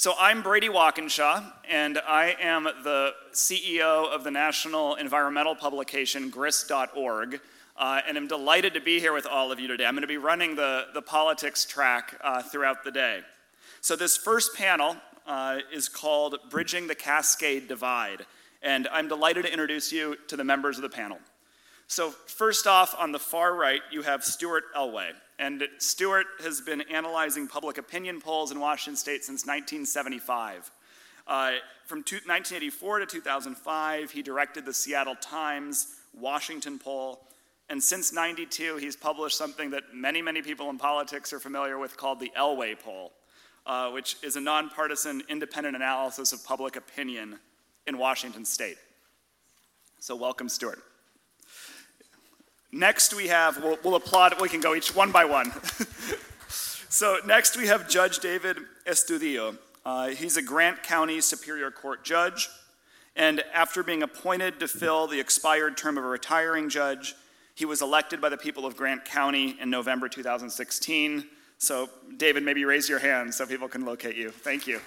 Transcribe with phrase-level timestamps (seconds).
[0.00, 7.40] So I'm Brady Walkinshaw, and I am the CEO of the national environmental publication grist.org,
[7.76, 9.84] uh, and I'm delighted to be here with all of you today.
[9.84, 13.22] I'm going to be running the, the politics track uh, throughout the day.
[13.80, 14.94] So this first panel
[15.26, 18.24] uh, is called Bridging the Cascade Divide,
[18.62, 21.18] and I'm delighted to introduce you to the members of the panel.
[21.88, 25.10] So first off, on the far right, you have Stuart Elway.
[25.38, 30.70] And Stuart has been analyzing public opinion polls in Washington state since 1975.
[31.26, 31.52] Uh,
[31.84, 37.20] from 1984 to 2005, he directed the Seattle Times Washington poll.
[37.68, 41.96] And since 92, he's published something that many, many people in politics are familiar with
[41.96, 43.12] called the Elway poll,
[43.66, 47.38] uh, which is a nonpartisan independent analysis of public opinion
[47.86, 48.78] in Washington state.
[50.00, 50.80] So, welcome, Stuart.
[52.72, 55.52] Next, we have, we'll, we'll applaud, we can go each one by one.
[56.48, 59.56] so, next, we have Judge David Estudillo.
[59.86, 62.50] Uh, he's a Grant County Superior Court judge,
[63.16, 67.14] and after being appointed to fill the expired term of a retiring judge,
[67.54, 71.24] he was elected by the people of Grant County in November 2016.
[71.56, 74.30] So, David, maybe raise your hand so people can locate you.
[74.30, 74.80] Thank you.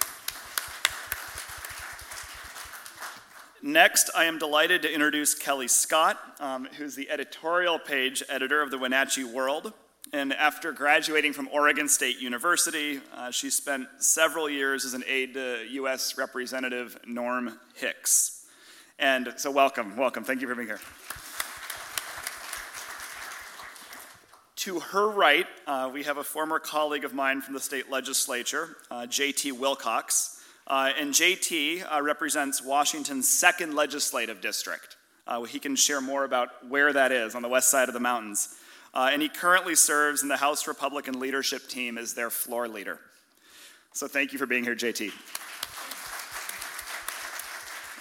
[3.63, 8.71] Next, I am delighted to introduce Kelly Scott, um, who's the editorial page editor of
[8.71, 9.73] the Wenatchee World.
[10.11, 15.35] And after graduating from Oregon State University, uh, she spent several years as an aide
[15.35, 16.17] to U.S.
[16.17, 18.47] Representative Norm Dicks.
[18.97, 20.23] And so, welcome, welcome.
[20.23, 20.79] Thank you for being here.
[24.55, 28.77] To her right, uh, we have a former colleague of mine from the state legislature,
[28.89, 29.51] uh, J.T.
[29.51, 30.40] Wilcox.
[30.71, 34.95] Uh, and JT uh, represents Washington's second legislative district.
[35.27, 37.99] Uh, he can share more about where that is on the west side of the
[37.99, 38.55] mountains.
[38.93, 42.99] Uh, and he currently serves in the House Republican leadership team as their floor leader.
[43.91, 45.11] So thank you for being here, JT.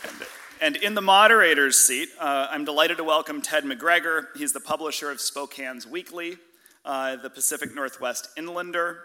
[0.05, 0.27] And,
[0.61, 4.27] and in the moderator's seat, uh, I'm delighted to welcome Ted McGregor.
[4.37, 6.39] He's the publisher of Spokane's Weekly,
[6.85, 8.98] uh, the Pacific Northwest Inlander,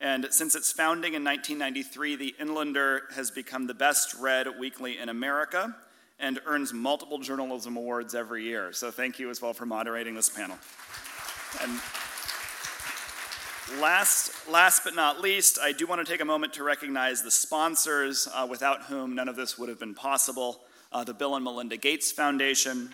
[0.00, 5.08] and since its founding in 1993, the Inlander has become the best read weekly in
[5.08, 5.74] America
[6.18, 8.72] and earns multiple journalism awards every year.
[8.72, 10.56] So thank you as well for moderating this panel.
[11.62, 11.80] And
[13.80, 17.30] last, last but not least, I do want to take a moment to recognize the
[17.30, 20.60] sponsors uh, without whom none of this would have been possible.
[20.92, 22.90] Uh, the Bill and Melinda Gates Foundation,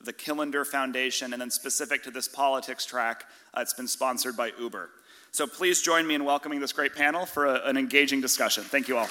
[0.00, 3.24] the Killander Foundation, and then specific to this politics track,
[3.54, 4.90] uh, it's been sponsored by Uber.
[5.34, 8.64] So please join me in welcoming this great panel for a, an engaging discussion.
[8.64, 9.08] Thank you all.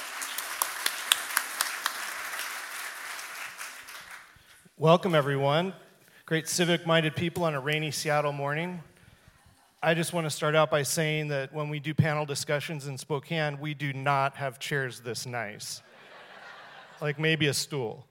[4.77, 5.73] Welcome, everyone.
[6.27, 8.83] Great civic minded people on a rainy Seattle morning.
[9.81, 12.99] I just want to start out by saying that when we do panel discussions in
[12.99, 15.81] Spokane, we do not have chairs this nice,
[17.01, 18.05] like maybe a stool.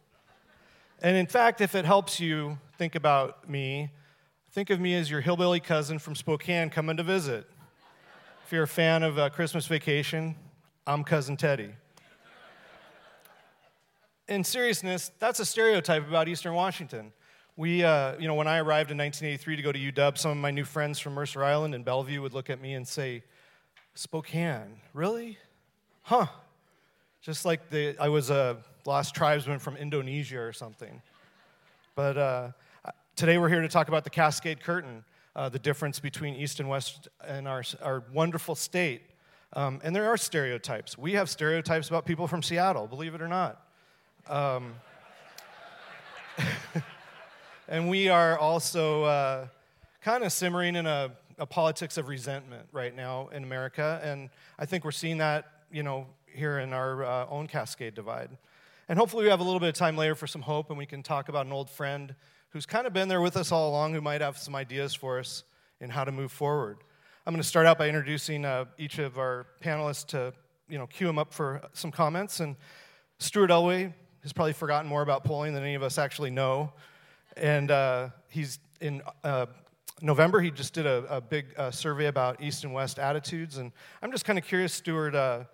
[1.01, 3.91] And in fact, if it helps you think about me,
[4.51, 7.47] think of me as your hillbilly cousin from Spokane coming to visit.
[8.51, 10.35] If you're a fan of uh, Christmas Vacation,
[10.85, 11.71] I'm Cousin Teddy.
[14.27, 17.13] In seriousness, that's a stereotype about Eastern Washington.
[17.57, 20.37] We, uh, you know, when I arrived in 1983 to go to UW, some of
[20.39, 23.23] my new friends from Mercer Island and Bellevue would look at me and say,
[23.95, 25.39] Spokane, really?
[26.03, 26.27] Huh.
[27.23, 31.01] Just like the, I was a lost tribesman from Indonesia or something.
[31.95, 32.49] But uh,
[33.15, 35.05] today we're here to talk about the Cascade Curtain
[35.41, 39.01] uh, the difference between East and West in our, our wonderful state.
[39.55, 40.99] Um, and there are stereotypes.
[40.99, 43.65] We have stereotypes about people from Seattle, believe it or not.
[44.27, 44.75] Um,
[47.69, 49.47] and we are also uh,
[50.03, 53.99] kind of simmering in a, a, politics of resentment right now in America.
[54.05, 54.29] And
[54.59, 58.29] I think we're seeing that, you know, here in our uh, own Cascade Divide.
[58.91, 60.85] And hopefully we have a little bit of time later for some hope and we
[60.85, 62.15] can talk about an old friend
[62.51, 65.19] who's kind of been there with us all along, who might have some ideas for
[65.19, 65.45] us
[65.81, 66.79] in how to move forward.
[67.27, 70.33] I'm going to start out by introducing uh, each of our panelists to,
[70.69, 72.41] you know, cue them up for some comments.
[72.41, 72.57] And
[73.19, 73.93] Stuart Elway
[74.23, 76.73] has probably forgotten more about polling than any of us actually know.
[77.37, 79.47] And uh, he's in uh,
[80.03, 83.59] November, he just did a, a big uh, survey about East and West attitudes.
[83.59, 83.71] And
[84.03, 85.45] I'm just kind of curious, Stuart, uh,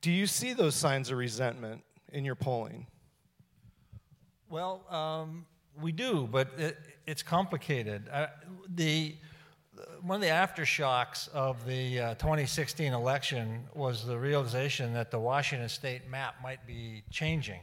[0.00, 2.86] do you see those signs of resentment in your polling?
[4.52, 5.46] Well, um,
[5.80, 6.76] we do, but it,
[7.06, 8.06] it's complicated.
[8.12, 8.26] Uh,
[8.74, 9.14] the
[10.02, 15.70] one of the aftershocks of the uh, 2016 election was the realization that the Washington
[15.70, 17.60] state map might be changing.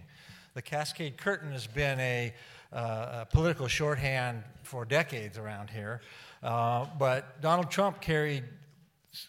[0.55, 2.33] The Cascade Curtain has been a,
[2.73, 6.01] uh, a political shorthand for decades around here,
[6.41, 8.45] uh, but Donald Trump carried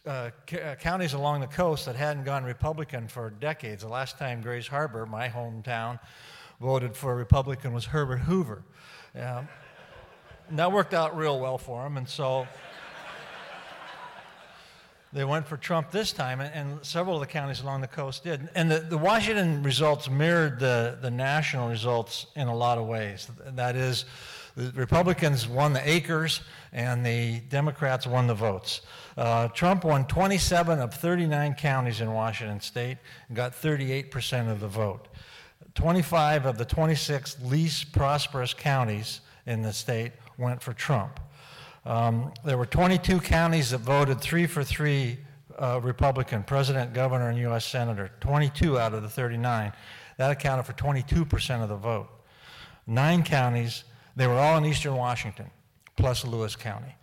[0.07, 3.83] uh, uh, counties along the coast that hadn't gone Republican for decades.
[3.83, 5.99] The last time Grays Harbor, my hometown,
[6.61, 8.63] voted for a Republican was Herbert Hoover.
[9.15, 9.49] Um,
[10.49, 12.47] and that worked out real well for him, and so
[15.13, 18.25] they went for Trump this time, and, and, several of the counties along the coast
[18.25, 18.49] did.
[18.55, 23.29] And the, the Washington results mirrored the, the national results in a lot of ways.
[23.45, 24.05] That is,
[24.55, 26.43] the Republicans won the acres,
[26.73, 28.83] and the Democrats won the votes.
[29.17, 32.99] Uh, Trump won 27 of 39 counties in Washington state
[33.29, 35.09] and got 38% of the vote.
[35.75, 41.21] 25 of the 26 least prosperous counties in the state went for Trump.
[41.85, 45.19] Um, there were 22 counties that voted three for three
[45.59, 47.65] uh, Republican, president, governor, and U.S.
[47.65, 48.11] senator.
[48.21, 49.73] 22 out of the 39.
[50.17, 52.09] That accounted for 22% of the vote.
[52.87, 53.85] Nine counties,
[54.17, 55.51] they were all in eastern Washington,
[55.97, 56.95] plus Lewis County.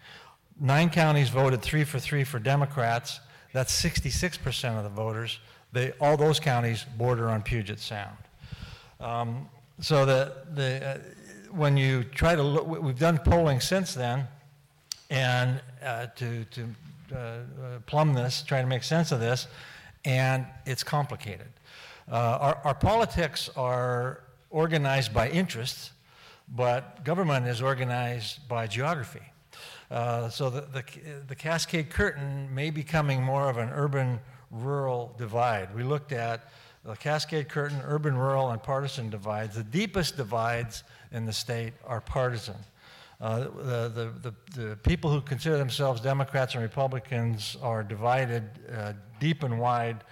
[0.59, 3.19] Nine counties voted three for three for Democrats.
[3.53, 5.39] That's 66% of the voters.
[5.71, 8.17] They, all those counties border on Puget Sound.
[8.99, 9.49] Um,
[9.79, 10.97] so the, the, uh,
[11.51, 14.27] when you try to look, we've done polling since then,
[15.09, 16.67] and uh, to, to
[17.13, 17.39] uh, uh,
[17.85, 19.47] plumb this, try to make sense of this,
[20.03, 21.47] and it's complicated.
[22.11, 25.91] Uh, our, our politics are organized by interests,
[26.55, 29.21] but government is organized by geography.
[29.91, 30.83] Uh, so the, the,
[31.27, 34.19] the, Cascade Curtain may be becoming more of an urban
[34.51, 35.73] rural divide.
[35.73, 36.49] We looked at
[36.87, 39.55] the Cascade Curtain, urban rural, and partisan divides.
[39.55, 42.55] The deepest divides in the state are partisan.
[43.19, 43.91] Uh, the,
[44.21, 48.43] the, the, the, people who consider themselves Democrats and Republicans are divided
[48.73, 50.03] uh, deep and wide.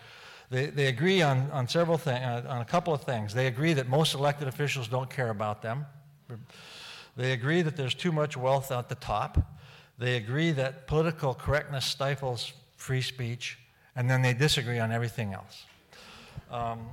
[0.50, 3.34] They, they agree on, on several things, uh, on a couple of things.
[3.34, 5.86] They agree that most elected officials don't care about them.
[7.16, 9.38] They agree that there's too much wealth at the top.
[9.98, 13.60] They agree that political correctness stifles free speech,
[13.96, 15.64] and then they disagree on everything else.
[16.52, 16.88] Um,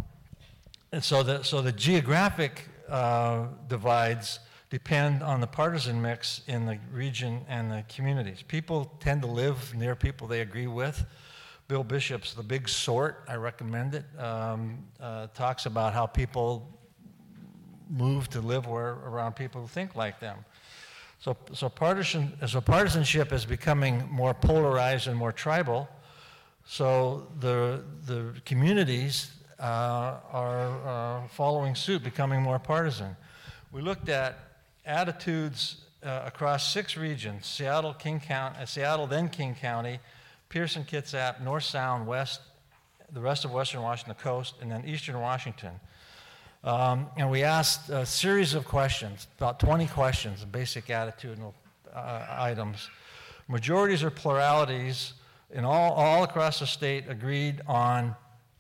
[0.93, 4.41] and so the, so the geographic uh, divides
[4.71, 8.43] depend on the partisan mix in the region and the communities.
[8.43, 11.05] People tend to live near people they agree with.
[11.69, 16.69] Bill Bishop's The Big Sort, I recommend it, um, uh, talks about how people
[17.89, 20.39] move to live where, around people who think like them.
[21.21, 25.89] So, so, partisan, so partisanship is becoming more polarized and more tribal.
[26.65, 30.87] So the, the communities uh, are
[31.25, 33.17] uh, following suit, becoming more partisan.
[33.71, 34.39] We looked at
[34.85, 40.01] attitudes uh, across six regions Seattle, King County, uh, Seattle, then King County,
[40.49, 42.41] Pearson, Kitsap, North Sound, West,
[43.13, 45.73] the rest of Western Washington, coast, and then Eastern Washington.
[46.65, 51.55] Um, and we asked a series of questions, about 20 questions, basic attitudinal
[51.93, 52.89] uh, items.
[53.49, 55.15] Majorities or pluralities
[55.53, 58.17] in all, all across the state agreed on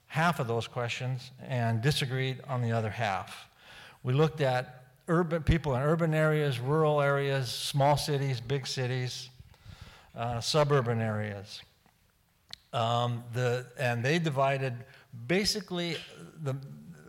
[0.07, 3.49] half of those questions and disagreed on the other half.
[4.03, 9.31] We looked at urban people in urban areas, rural areas, small cities, big cities,
[10.15, 11.63] uh, suburban areas.
[12.73, 14.75] Um, the, and they divided
[15.27, 15.97] basically
[16.43, 16.57] the,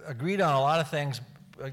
[0.05, 1.21] agreed on a lot of things,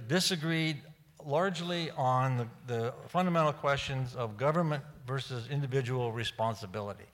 [0.08, 0.78] disagreed
[1.24, 7.09] largely on the, the fundamental questions of government versus individual responsibility.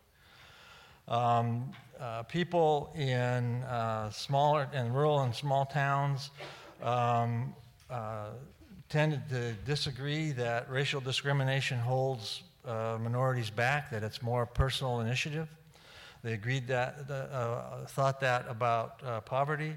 [1.08, 1.70] Um,
[2.00, 6.30] uh, people in uh, smaller and rural and small towns
[6.82, 7.54] um,
[7.88, 8.30] uh,
[8.88, 15.48] tended to disagree that racial discrimination holds uh, minorities back, that it's more personal initiative.
[16.22, 19.76] They agreed that, uh, thought that about uh, poverty.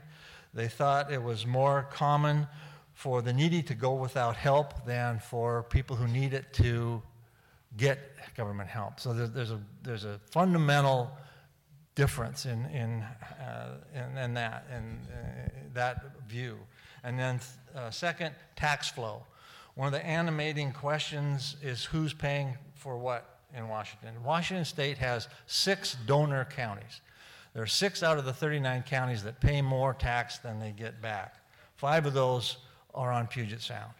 [0.54, 2.48] They thought it was more common
[2.94, 7.01] for the needy to go without help than for people who need it to
[7.78, 8.00] get
[8.36, 9.00] government help.
[9.00, 11.12] So there's, there's, a, there's a fundamental
[11.96, 13.02] difference in, in,
[13.42, 16.58] uh, in, in, that, in uh, that view.
[17.04, 17.40] And then,
[17.76, 19.24] uh, second, tax flow.
[19.76, 24.24] One of the animating questions is who's paying for what in Washington.
[24.24, 27.02] Washington state has six donor counties.
[27.54, 31.02] There are six out of the 39 counties that pay more tax than they get
[31.02, 31.36] back.
[31.76, 32.58] Five of those
[32.94, 33.94] are on Puget Sound,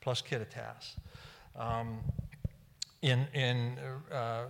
[0.00, 0.96] plus Kittitas.
[1.56, 2.00] Um,
[3.02, 3.78] in in
[4.12, 4.44] uh,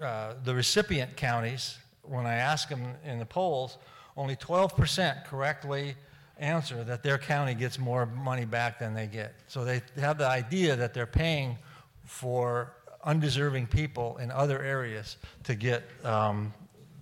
[0.00, 3.78] uh, the recipient counties, when I ask them in the polls,
[4.16, 5.94] only 12% correctly
[6.38, 9.34] answer that their county gets more money back than they get.
[9.46, 11.58] So they have the idea that they're paying
[12.04, 12.72] for
[13.04, 16.52] undeserving people in other areas to get um,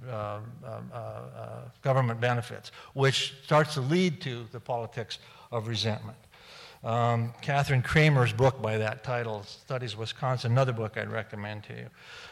[0.09, 5.19] uh, uh, uh, government benefits, which starts to lead to the politics
[5.51, 6.19] of resentment.
[6.85, 11.87] Um, Katherine Cramer's book by that title, Studies Wisconsin, another book I'd recommend to you.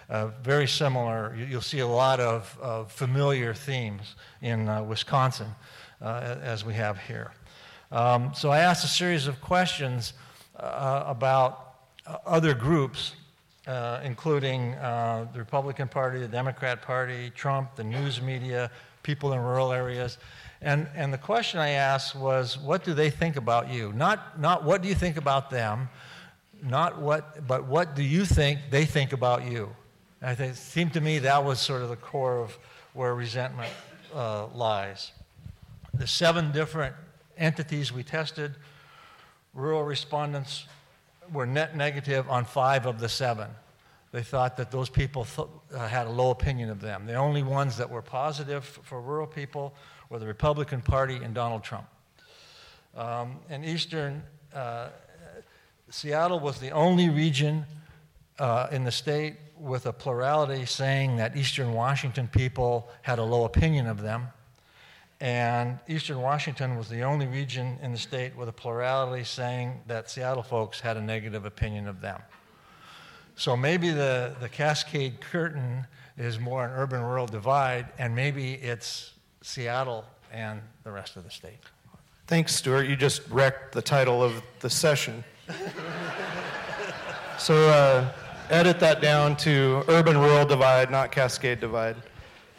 [0.08, 5.48] Uh, very similar, you, will see a lot of, of familiar themes in uh, Wisconsin
[6.00, 7.32] uh, as we have here.
[7.90, 10.12] Um, so I asked a series of questions
[10.54, 11.74] uh, about
[12.06, 13.16] uh, other groups,
[13.66, 18.70] uh, including the Republican Party, the Democrat Party, Trump, the news media,
[19.02, 20.18] people in rural areas.
[20.62, 23.92] And, and the question I asked was, what do they think about you?
[23.92, 25.88] Not, not what do you think about them,
[26.62, 29.74] not what, but what do you think they think about you?
[30.20, 32.58] And I think, it seemed to me that was sort of the core of
[32.94, 33.72] where resentment
[34.14, 35.12] uh, lies.
[35.92, 36.94] The seven different
[37.36, 38.54] entities we tested,
[39.52, 40.66] rural respondents
[41.32, 43.48] were net negative on five of the seven.
[44.12, 47.04] They thought that those people th- uh, had a low opinion of them.
[47.06, 49.74] The only ones that were positive for rural people
[50.08, 51.86] were the Republican Party and Donald Trump.
[52.96, 54.22] Um, in Eastern,
[54.54, 54.88] uh,
[55.90, 57.66] Seattle was the only region
[58.38, 63.44] uh, in the state with a plurality saying that Eastern Washington people had a low
[63.44, 64.28] opinion of them.
[65.20, 70.10] And Eastern Washington was the only region in the state with a plurality saying that
[70.10, 72.20] Seattle folks had a negative opinion of them.
[73.34, 75.86] So maybe the, the Cascade Curtain
[76.18, 79.12] is more an urban rural divide, and maybe it's
[79.46, 81.60] Seattle and the rest of the state.
[82.26, 82.88] Thanks, Stuart.
[82.88, 85.22] You just wrecked the title of the session.
[87.38, 88.12] so uh,
[88.50, 91.94] edit that down to urban rural divide, not cascade divide.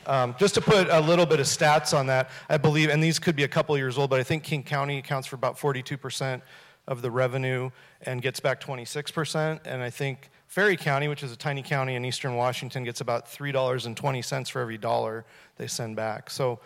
[0.06, 3.20] Um, just to put a little bit of stats on that, I believe, and these
[3.20, 6.42] could be a couple years old, but I think King County accounts for about 42%
[6.88, 7.70] of the revenue
[8.04, 9.60] and gets back 26%.
[9.66, 13.28] And I think Ferry County, which is a tiny county in eastern Washington, gets about
[13.28, 15.26] $3.20 for every dollar
[15.58, 16.30] they send back.
[16.30, 16.60] So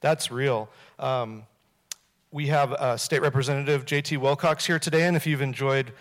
[0.00, 0.68] that's real.
[0.98, 1.44] Um,
[2.30, 4.16] we have uh, State Representative J.T.
[4.16, 5.92] Wilcox here today, and if you've enjoyed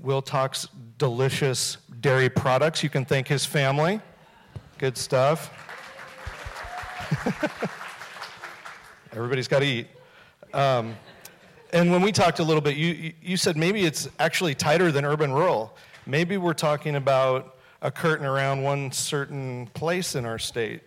[0.00, 0.68] Wilcox's
[0.98, 4.00] delicious dairy products, you can thank his family.
[4.78, 5.50] Good stuff.
[9.12, 9.88] Everybody's got to eat.
[10.54, 10.94] Um,
[11.72, 15.04] and when we talked a little bit, you, you said maybe it's actually tighter than
[15.04, 15.76] urban rural.
[16.06, 20.82] Maybe we're talking about a curtain around one certain place in our state.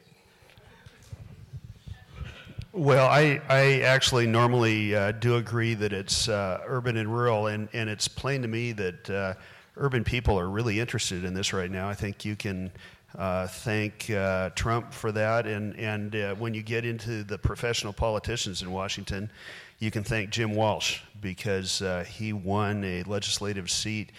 [2.73, 7.69] Well, I, I actually normally uh, do agree that it's uh, urban and rural, and,
[7.71, 9.33] and it's plain to me that uh,
[9.77, 11.87] urban people are really interested in this right now.
[11.87, 12.69] I think you can
[13.17, 17.93] uh, thank uh, Trump for that, and, and uh, when you get into the professional
[17.93, 19.31] politicians in Washington,
[19.79, 24.11] you can thank Jim Walsh because he won a legislative seat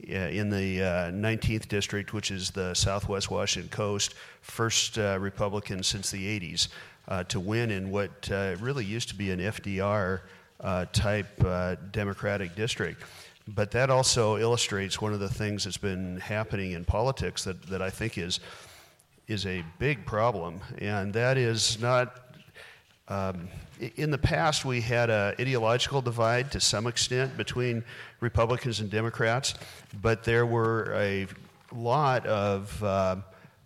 [0.00, 6.68] in the 19th district, which is the Southwest Washington coast, first Republican since the 80s
[7.08, 10.20] uh, to win in what uh, really used to be an FDR
[10.60, 13.02] uh, type uh, Democratic district.
[13.46, 17.82] But that also illustrates one of the things that's been happening in politics that, that
[17.82, 18.40] I think is,
[19.28, 22.20] is a big problem, and that is not.
[23.08, 23.48] Um,
[23.96, 27.84] in the past, we had an ideological divide to some extent between
[28.20, 29.54] Republicans and Democrats,
[30.00, 31.26] but there were a
[31.70, 33.16] lot of uh,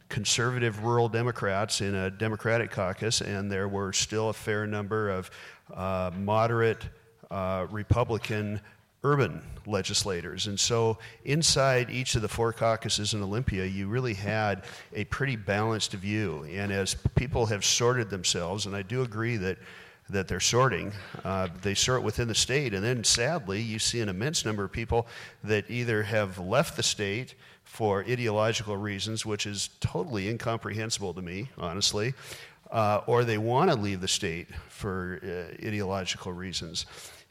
[0.09, 5.30] conservative rural Democrats in a Democratic caucus, and there were still a fair number of
[5.73, 6.88] uh, moderate
[7.30, 8.61] uh, Republican
[9.05, 10.47] urban legislators.
[10.47, 15.37] And so, inside each of the four caucuses in Olympia, you really had a pretty
[15.37, 16.47] balanced view.
[16.50, 19.59] And as people have sorted themselves, and I do agree that.
[20.11, 24.09] That they're sorting, uh, they sort within the state, and then sadly, you see an
[24.09, 25.07] immense number of people
[25.45, 31.50] that either have left the state for ideological reasons, which is totally incomprehensible to me,
[31.59, 32.14] honestly,
[32.71, 36.87] uh, or they want to leave the state for uh, ideological reasons.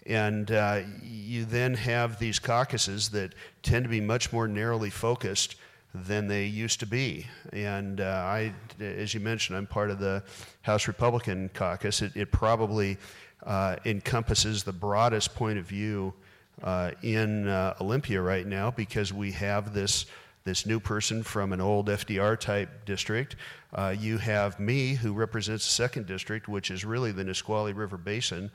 [0.08, 5.56] And uh, you then have these caucuses that tend to be much more narrowly focused
[5.94, 7.28] than they used to be.
[7.52, 10.24] And uh, I, as you mentioned, I'm part of the
[10.62, 12.02] House Republican caucus.
[12.02, 12.98] It, it probably
[13.46, 16.14] uh, encompasses the broadest point of view
[16.64, 17.48] uh, in
[17.82, 20.06] Olympia right now because we have this
[20.48, 23.36] this new person from an old FDR type district.
[23.74, 27.98] Uh, you have me, who represents the second district, which is really the Nisqually River
[27.98, 28.50] Basin.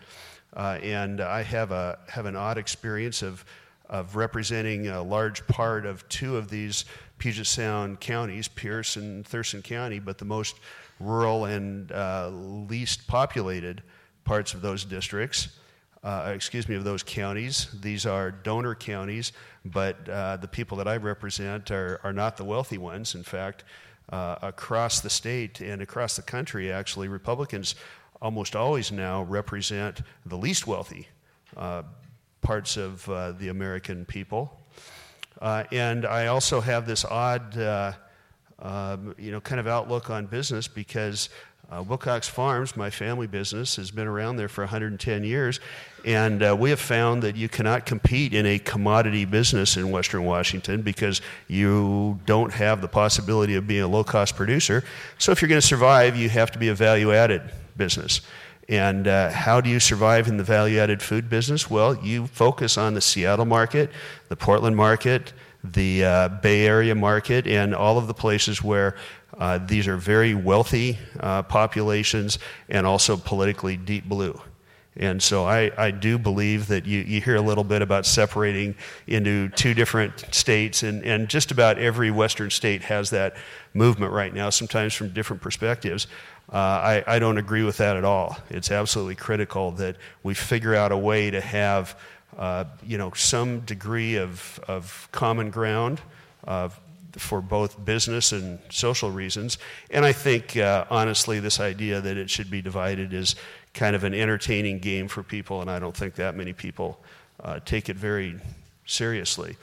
[0.55, 3.45] Uh, and I have, a, have an odd experience of,
[3.89, 6.85] of representing a large part of two of these
[7.19, 10.57] Puget Sound counties, Pierce and Thurston County, but the most
[11.01, 13.83] rural and uh, least populated
[14.25, 15.49] parts of those districts
[16.05, 17.69] uh, excuse me, of those counties.
[17.81, 19.33] These are donor counties,
[19.65, 23.15] but uh, the people that I represent are, are not the wealthy ones.
[23.15, 23.65] In fact,
[24.11, 27.77] uh, across the state and across the country, actually, Republicans
[28.23, 31.09] almost always now represent the least wealthy.
[31.55, 31.83] Uh,
[32.43, 34.61] parts of uh, the American people.
[35.41, 37.93] Uh, and I also have this odd, uh,
[38.59, 41.31] um, you know, kind of outlook on business because
[41.71, 45.59] uh, Wilcox Farms, my family business, has been around there for 110 years,
[46.05, 50.25] and uh, we have found that you cannot compete in a commodity business in Western
[50.25, 54.85] Washington because you don't have the possibility of being a low cost producer.
[55.17, 57.43] So, if you're going to survive, you have to be a value added
[57.77, 58.21] business.
[58.69, 61.69] And uh, how do you survive in the value added food business?
[61.69, 63.91] Well, you focus on the Seattle market,
[64.29, 65.33] the Portland market,
[65.65, 68.97] the uh, Bay Area market, and all of the places where
[69.39, 72.39] uh, these are very wealthy uh, populations
[72.69, 74.41] and also politically deep blue.
[74.97, 78.75] And so I, I do believe that you, you hear a little bit about separating
[79.07, 83.35] into two different states, and, and just about every Western state has that
[83.73, 86.09] movement right now, sometimes from different perspectives.
[86.51, 88.37] Uh, I, I don't agree with that at all.
[88.51, 91.97] It's absolutely critical that we figure out a way to have
[92.37, 96.01] uh, you know, some degree of, of common ground
[96.47, 96.69] uh,
[97.13, 99.59] for both business and social reasons.
[99.91, 103.37] And I think, uh, honestly, this idea that it should be divided is
[103.75, 106.99] kind of an entertaining game for people, and I don't think that many people
[107.43, 108.39] uh, take it very
[108.87, 109.57] seriously.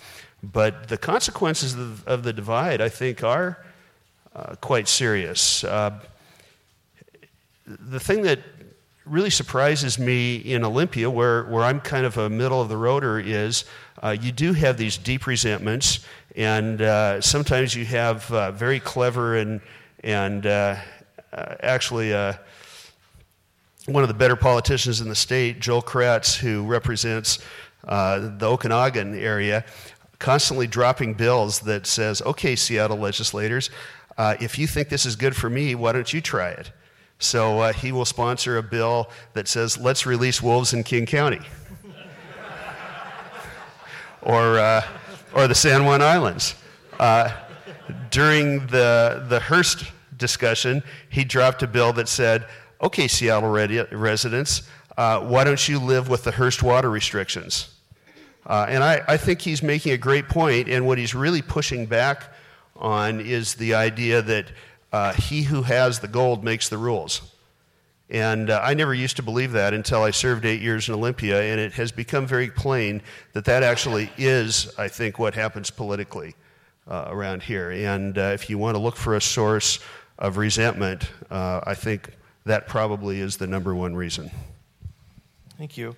[0.43, 3.57] But the consequences of, of the divide, I think, are
[4.35, 5.63] uh, quite serious.
[7.69, 8.39] The thing that
[9.05, 13.23] really surprises me in Olympia, where, where I'm kind of a middle of the roader,
[13.23, 13.63] is
[14.01, 15.99] uh, you do have these deep resentments,
[16.35, 19.61] and uh, sometimes you have uh, very clever and,
[20.03, 20.77] and uh,
[21.31, 22.33] uh, actually uh,
[23.85, 27.37] one of the better politicians in the state, Joel Kretz, who represents
[27.83, 29.63] the Okanogan area,
[30.17, 33.69] constantly dropping bills that says, okay, Seattle legislators,
[34.17, 36.71] if you think this is good for me, why don't you try it?
[37.19, 41.41] So uh, he will sponsor a bill that says, let's release wolves in King County.
[44.21, 44.81] or, uh,
[45.33, 46.55] or the San Juan Islands.
[46.97, 47.29] Uh,
[48.09, 49.83] during the, the Hirst
[50.17, 52.45] discussion, he dropped a bill that said,
[52.81, 57.75] okay, Seattle residents, uh, why don't you live with the Hirst water restrictions?
[58.45, 61.85] Uh, and I, I think he's making a great point, and what he's really pushing
[61.85, 62.33] back
[62.77, 64.45] on is the idea that
[64.91, 67.21] uh, he who has the gold makes the rules.
[68.09, 71.41] And uh, I never used to believe that until I served eight years in Olympia,
[71.41, 73.01] and it has become very plain
[73.33, 76.35] that that actually is, I think, what happens politically
[76.87, 77.69] uh, around here.
[77.69, 79.79] And uh, if you want to look for a source
[80.17, 82.09] of resentment, uh, I think
[82.45, 84.31] that probably is the number one reason.
[85.57, 85.95] Thank you.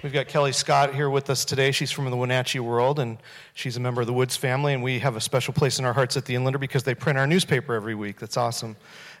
[0.00, 1.72] We've got Kelly Scott here with us today.
[1.72, 3.18] She's from the Wenatchee world, and
[3.54, 4.72] she's a member of the Woods family.
[4.72, 7.18] And we have a special place in our hearts at the Inlander because they print
[7.18, 8.20] our newspaper every week.
[8.20, 8.76] That's awesome.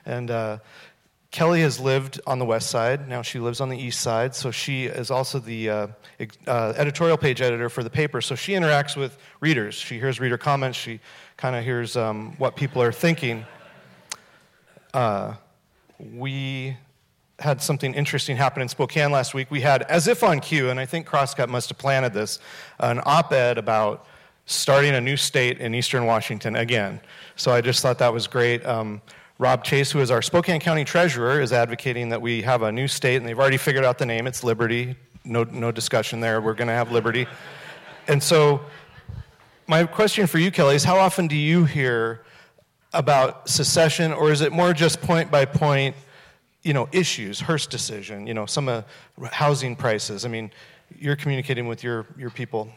[0.06, 0.58] And uh,
[1.32, 3.08] Kelly has lived on the west side.
[3.08, 4.36] Now she lives on the east side.
[4.36, 5.86] So she is also the uh,
[6.46, 8.20] uh, editorial page editor for the paper.
[8.20, 9.74] So she interacts with readers.
[9.74, 10.78] She hears reader comments.
[10.78, 11.00] She
[11.36, 13.44] kind of hears um, what people are thinking.
[14.94, 15.34] Uh,
[15.98, 16.76] we
[17.38, 19.50] had something interesting happen in Spokane last week.
[19.50, 22.40] We had, as if on cue, and I think Crosscut must have planted this,
[22.80, 24.06] an op ed about
[24.46, 27.00] starting a new state in eastern Washington again.
[27.36, 28.64] So I just thought that was great.
[28.66, 29.02] Um,
[29.38, 32.88] Rob Chase, who is our Spokane County Treasurer, is advocating that we have a new
[32.88, 34.26] state, and they've already figured out the name.
[34.26, 34.96] It's Liberty.
[35.24, 36.40] No, no discussion there.
[36.40, 37.26] We're going to have Liberty.
[38.08, 38.62] And so,
[39.68, 42.24] my question for you, Kelly, is how often do you hear
[42.92, 45.94] about secession, or is it more just point by point?
[46.68, 48.82] You know, issues, Hirst decision, you know, some uh,
[49.32, 50.24] housing prices.
[50.26, 50.50] I mean,
[51.04, 52.68] you're communicating with your, your people.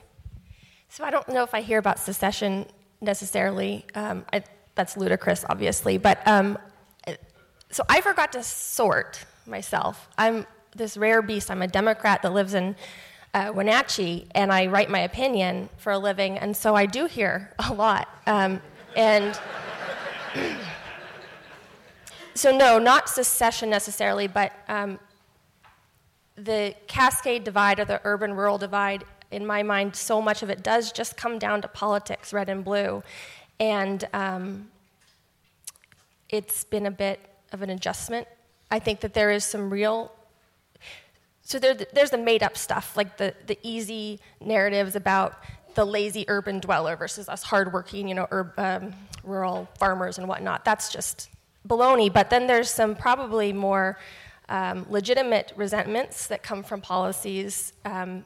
[0.88, 2.66] So I don't know if I hear about secession
[3.02, 3.86] necessarily.
[3.94, 4.44] Um, I,
[4.76, 5.98] that's ludicrous, obviously.
[5.98, 6.58] But um,
[7.70, 10.08] so I forgot to sort myself.
[10.18, 11.52] I'm this rare beast.
[11.52, 12.76] I'm a Democrat that lives in
[13.34, 17.54] uh, Wenatchee, and I write my opinion for a living, and so I do hear
[17.60, 18.08] a lot.
[18.26, 18.62] Um,
[18.96, 19.40] and
[22.34, 25.00] so no, not secession necessarily, but um,
[26.36, 30.64] the Cascade divide or the urban rural divide, in my mind, so much of it
[30.64, 33.02] does just come down to politics, red and blue.
[33.60, 34.70] And um,
[36.30, 37.20] it's been a bit
[37.52, 38.28] of an adjustment.
[38.70, 40.12] I think that there is some real.
[41.44, 45.36] So there, there's the made up stuff, like the, the easy narratives about
[45.76, 50.66] the lazy urban dweller versus us hardworking, you know, urb, um, rural farmers and whatnot.
[50.66, 51.30] That's just
[51.68, 53.98] baloney, but then there's some probably more
[54.50, 58.26] um, legitimate resentments that come from policies um,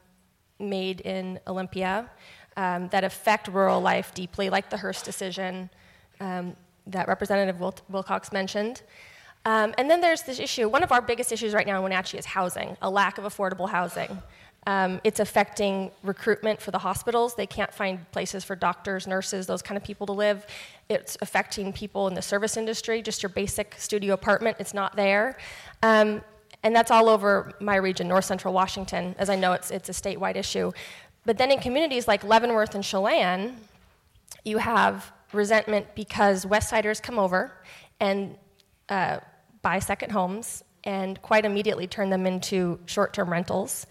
[0.59, 2.09] made in Olympia
[2.57, 5.69] um, that affect rural life deeply, like the Hirst decision
[6.19, 6.55] um,
[6.87, 8.81] that Representative Wil- Wilcox mentioned.
[9.45, 10.67] Um, and then there's this issue.
[10.67, 13.69] One of our biggest issues right now in Wenatchee is housing, a lack of affordable
[13.69, 14.21] housing.
[14.67, 17.35] Um, it's affecting recruitment for the hospitals.
[17.35, 20.47] They can't find places for doctors, nurses, those kind of people to live.
[20.89, 25.37] It's affecting people in the service industry, just your basic studio apartment, it's not there.
[25.81, 26.23] Um,
[26.63, 29.91] and that's all over my region, north central Washington, as I know it's, it's a
[29.91, 30.71] statewide issue.
[31.25, 33.57] But then in communities like Leavenworth and Chelan,
[34.43, 37.51] you have resentment because Westsiders come over
[37.99, 38.37] and
[38.89, 39.19] uh,
[39.61, 43.87] buy second homes and quite immediately turn them into short term rentals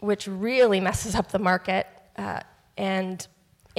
[0.00, 1.86] which really messes up the market.
[2.16, 2.40] Uh,
[2.76, 3.26] and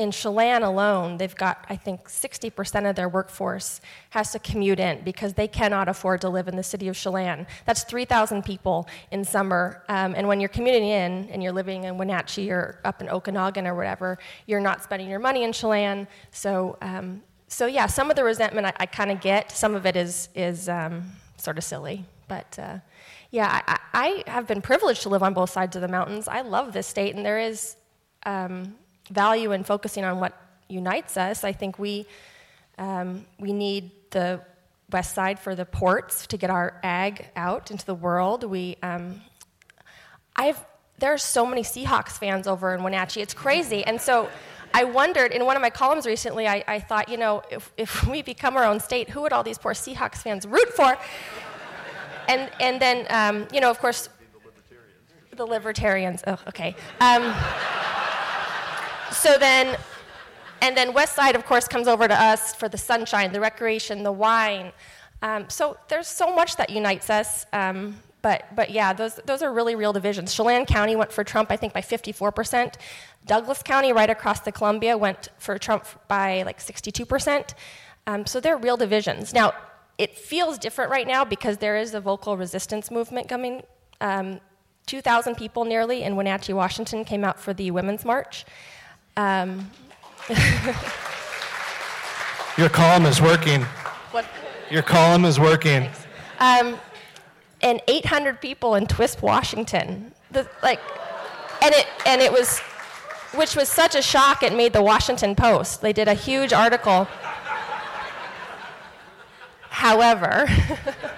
[0.02, 5.04] in Chelan alone, they've got, I think, 60% of their workforce has to commute in
[5.04, 7.48] because they cannot afford to live in the city of Chelan.
[7.66, 9.84] That's 3,000 people in summer.
[9.88, 13.68] Um, and when you're commuting in and you're living in Wenatchee or up in Okanogan
[13.68, 16.08] or whatever, you're not spending your money in Chelan.
[16.32, 19.52] So, um, so yeah, some of the resentment I, I kind of get.
[19.52, 22.06] Some of it is, is um, sort of silly.
[22.28, 22.80] But uh,
[23.30, 26.28] yeah, I, I, have been privileged to live on both sides of the mountains.
[26.28, 27.76] I love this state, and there is
[28.26, 28.76] um,
[29.10, 30.34] value in focusing on what
[30.70, 31.44] unites us.
[31.44, 32.06] I think we,
[32.78, 34.42] um, we need the
[34.92, 38.44] west side for the ports to get our ag out into the world.
[38.44, 39.22] We, um,
[40.36, 40.64] I've,
[41.00, 43.22] there are so many Seahawks fans over in Wenatchee.
[43.22, 43.84] It's crazy.
[43.84, 44.30] And so
[44.74, 48.08] I wondered in one of my columns recently, I, I thought, you know, if, if
[48.08, 50.98] we become our own state, who would all these poor Seahawks fans root for?
[52.28, 54.10] and, and then, um, you know, of course,
[55.36, 56.22] the libertarians.
[56.22, 56.76] The Oh, okay.
[57.00, 57.34] Um,
[59.12, 59.78] so then,
[60.62, 64.04] and then West Side, of course, comes over to us for the sunshine, the recreation,
[64.04, 64.71] the wine.
[65.21, 67.45] Um, so there's so much that unites us.
[67.54, 70.34] Um, but, but yeah, those, those are really real divisions.
[70.34, 72.76] Chelan County went for Trump, I think, by 54%.
[73.26, 77.54] Douglas County, right across the Columbia, went for Trump by like 62%.
[78.08, 79.34] Um, so they're real divisions.
[79.34, 79.54] Now,
[79.97, 83.63] it feels different right now because there is a vocal resistance movement coming.
[84.00, 84.39] Um,
[84.88, 88.45] 2,000 people nearly in Wenatchee, Washington came out for the Women's March.
[89.17, 89.69] Um,
[92.58, 93.62] Your column is working.
[94.12, 94.26] What?
[94.69, 95.89] Your column is working.
[96.39, 96.78] Um,
[97.62, 100.13] and 800 people in Twisp, Washington.
[100.32, 100.80] The, like,
[101.62, 102.60] and it, and it was,
[103.36, 105.82] which was such a shock, it made the Washington Post.
[105.82, 107.08] They did a huge article
[109.82, 110.47] However,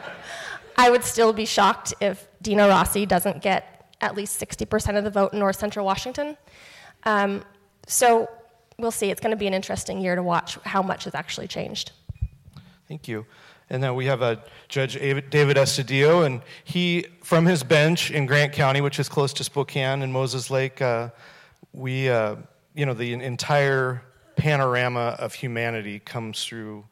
[0.77, 5.09] I would still be shocked if Dino Rossi doesn't get at least 60% of the
[5.09, 6.37] vote in North Central Washington.
[7.03, 7.43] Um,
[7.87, 8.29] so
[8.77, 9.09] we'll see.
[9.09, 11.91] It's going to be an interesting year to watch how much has actually changed.
[12.87, 13.25] Thank you.
[13.69, 18.53] And then we have a Judge David Estudillo, and he, from his bench in Grant
[18.53, 21.09] County, which is close to Spokane and Moses Lake, uh,
[21.71, 22.35] we, uh,
[22.75, 24.03] you know, the entire
[24.35, 26.85] panorama of humanity comes through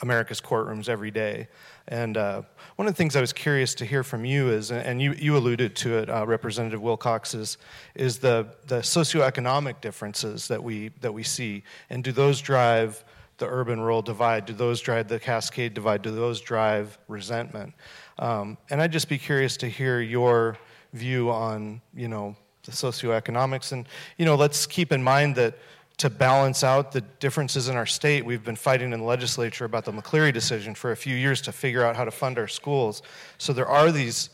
[0.00, 1.48] America's courtrooms every day.
[1.88, 2.42] And uh,
[2.76, 5.36] one of the things I was curious to hear from you is, and you, you
[5.36, 7.58] alluded to it, uh, Representative Wilcox, is,
[7.94, 11.62] is the, the socioeconomic differences that we, that we see.
[11.90, 13.04] And do those drive
[13.36, 14.46] the urban rural divide?
[14.46, 16.02] Do those drive the cascade divide?
[16.02, 17.74] Do those drive resentment?
[18.18, 20.56] Um, and I'd just be curious to hear your
[20.94, 23.72] view on, you know, the socioeconomics.
[23.72, 25.58] And, you know, let's keep in mind that
[25.96, 28.24] to balance out the differences in our state.
[28.24, 31.52] We've been fighting in the legislature about the McCleary decision for a few years to
[31.52, 33.02] figure out how to fund our schools.
[33.38, 34.30] So there are these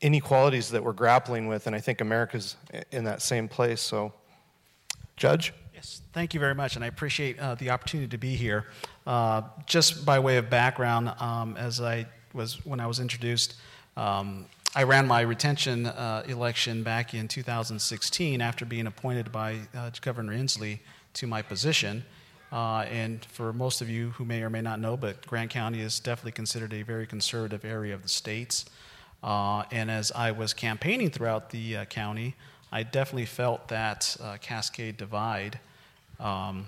[0.00, 2.56] inequalities that we're grappling with, and I think America's
[2.90, 3.80] in that same place.
[3.80, 4.12] So,
[5.16, 5.52] Judge?
[5.74, 8.66] Yes, thank you very much, and I appreciate uh, the opportunity to be here.
[9.06, 13.56] Uh, just by way of background, um, as I was when I was introduced,
[13.96, 19.88] um, I ran my retention uh, election back in 2016 after being appointed by uh,
[20.02, 20.80] Governor Inslee
[21.14, 22.04] to my position.
[22.52, 25.80] Uh, and for most of you who may or may not know, but Grant County
[25.80, 28.66] is definitely considered a very conservative area of the states.
[29.22, 32.34] Uh, and as I was campaigning throughout the uh, county,
[32.70, 35.58] I definitely felt that uh, cascade divide.
[36.20, 36.66] Um,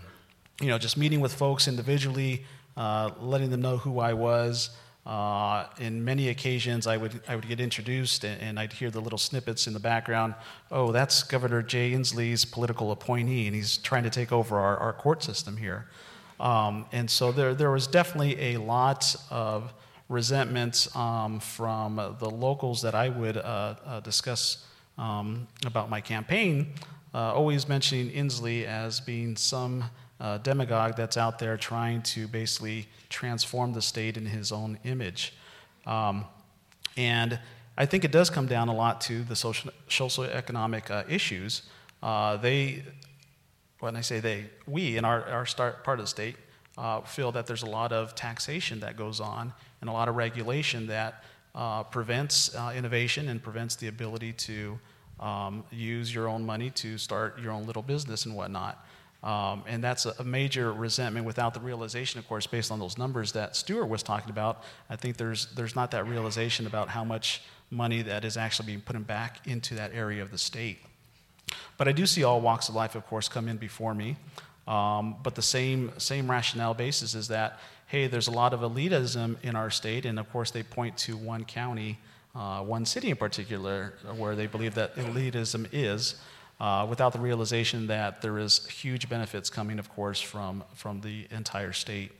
[0.63, 4.71] you know, just meeting with folks individually, letting them know who I was.
[5.09, 9.01] Uh, in many occasions, I would, I would get introduced and, and, I'd hear the
[9.01, 10.35] little snippets in the background.
[10.71, 14.93] Oh, that's Governor Jay Inslee's political appointee, and he's trying to take over our, our
[14.93, 15.87] court system here.
[16.39, 19.73] Um, and so there, there was definitely a lot of
[20.11, 24.67] resentment um, from the locals that I would uh, uh, discuss
[24.99, 26.75] um, about my campaign,
[27.15, 29.85] uh, always mentioning Inslee as being some
[30.21, 35.35] uh, demagogue that's out there trying to basically transform the state in his own image.
[35.87, 36.25] Um,
[36.97, 37.39] and
[37.77, 41.63] I think it does come down a lot to the social, socioeconomic uh, issues.
[42.03, 42.83] Uh, they,
[43.81, 46.37] when I say they, we in our, our start, part of the state
[46.77, 50.17] uh, feel that there's a lot of taxation that goes on and a lot of
[50.17, 54.79] regulation that uh, prevents uh, innovation and prevents the ability to
[55.21, 58.85] um, use your own money to start your own little business and whatnot.
[59.23, 63.33] Um, and that's a, major resentment without the realization, of course, based on those numbers
[63.33, 64.63] that Stuart was talking about.
[64.89, 68.81] I think there's, there's not that realization about how much money that is actually being
[68.81, 70.79] put back into that area of the state.
[71.77, 74.17] But I do see all walks of life, of course, come in before me.
[74.69, 79.37] Um, but the same, same rationale basis is that, hey, there's a lot of elitism
[79.43, 81.99] in our state, and of course, they point to one county,
[82.37, 86.21] uh, one city in particular, where they believe that elitism is
[86.61, 91.27] uh, without the realization that there is huge benefits coming, of course, from, from the
[91.31, 92.13] entire state.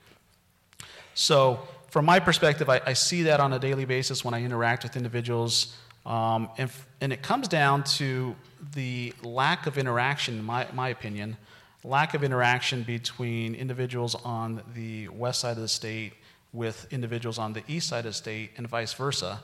[1.15, 4.83] So, from my perspective, I, I see that on a daily basis when I interact
[4.83, 5.75] with individuals,
[6.05, 6.71] um, and,
[7.01, 8.37] and it comes down to
[8.75, 11.37] the lack of interaction, in my, my opinion,
[11.83, 16.13] lack of interaction between individuals on the west side of the state
[16.53, 19.41] with individuals on the east side of the state, and vice versa,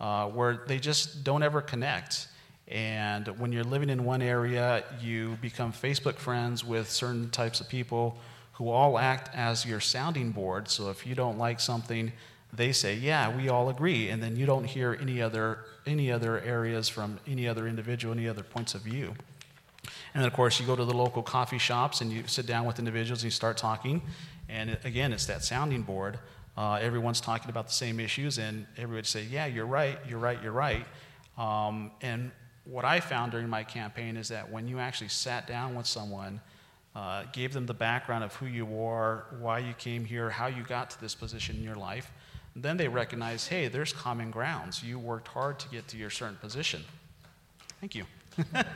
[0.00, 2.28] uh, where they just don't ever connect.
[2.68, 7.68] And when you're living in one area, you become Facebook friends with certain types of
[7.68, 8.18] people
[8.52, 10.68] who all act as your sounding board.
[10.68, 12.12] So if you don't like something,
[12.52, 16.40] they say, "Yeah, we all agree," and then you don't hear any other any other
[16.40, 19.14] areas from any other individual, any other points of view.
[20.12, 22.66] And then, of course, you go to the local coffee shops and you sit down
[22.66, 24.02] with individuals and you start talking.
[24.48, 26.18] And again, it's that sounding board.
[26.56, 29.98] Uh, everyone's talking about the same issues, and everybody say, "Yeah, you're right.
[30.06, 30.42] You're right.
[30.42, 30.84] You're right."
[31.38, 32.32] Um, and
[32.70, 36.40] what I found during my campaign is that when you actually sat down with someone,
[36.94, 40.62] uh, gave them the background of who you are, why you came here, how you
[40.62, 42.12] got to this position in your life,
[42.54, 44.82] then they recognize, hey, there's common grounds.
[44.82, 46.84] You worked hard to get to your certain position.
[47.80, 48.04] Thank you.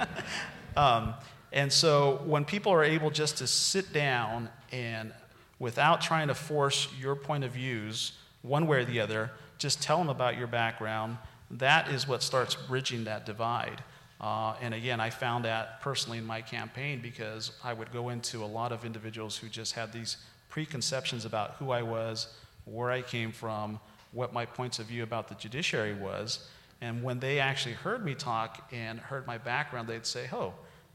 [0.77, 1.15] um,
[1.53, 5.13] and so when people are able just to sit down and
[5.59, 9.99] without trying to force your point of views one way or the other, just tell
[9.99, 11.19] them about your background,
[11.53, 13.83] that is what starts bridging that divide.
[14.21, 18.45] Uh, and again, I found that personally in my campaign because I would go into
[18.45, 20.17] a lot of individuals who just had these
[20.49, 22.35] preconceptions about who I was,
[22.65, 23.81] where I came from,
[24.13, 26.49] what my points of view about the judiciary was.
[26.81, 30.53] And when they actually heard me talk and heard my background, they'd say, oh,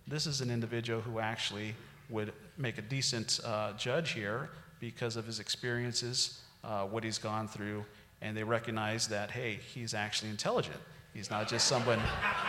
[0.07, 1.75] this is an individual who actually
[2.09, 7.47] would make a decent uh, judge here because of his experiences, uh, what he's gone
[7.47, 7.83] through,
[8.21, 10.79] and they recognize that, hey, he's actually intelligent.
[11.13, 11.99] He's not just someone,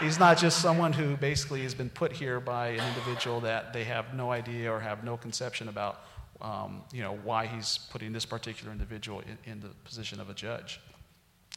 [0.01, 3.85] he's not just someone who basically has been put here by an individual that they
[3.85, 6.03] have no idea or have no conception about,
[6.43, 10.35] um, you know, why he's putting this particular individual in, in, the position of a
[10.35, 10.81] judge.